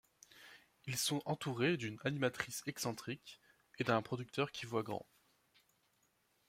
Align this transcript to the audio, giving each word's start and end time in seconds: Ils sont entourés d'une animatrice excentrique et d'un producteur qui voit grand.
Ils 0.87 0.97
sont 0.97 1.21
entourés 1.25 1.77
d'une 1.77 1.99
animatrice 2.03 2.63
excentrique 2.65 3.39
et 3.77 3.83
d'un 3.83 4.01
producteur 4.01 4.51
qui 4.51 4.65
voit 4.65 4.81
grand. 4.81 5.05